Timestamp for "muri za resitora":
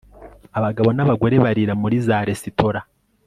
1.81-2.79